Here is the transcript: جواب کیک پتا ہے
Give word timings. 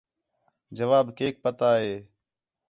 جواب 0.77 1.15
کیک 1.17 1.35
پتا 1.43 1.69
ہے 1.81 1.93